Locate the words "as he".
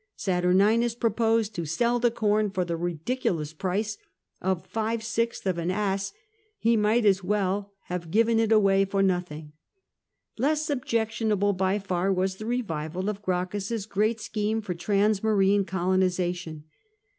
5.69-6.75